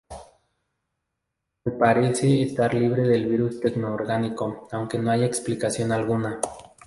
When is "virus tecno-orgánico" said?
3.27-4.67